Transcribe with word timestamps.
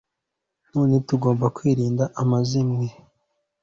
Nanone 0.65 0.95
tugomba 1.07 1.45
kwirinda 1.55 2.03
amazimwe 2.21 2.85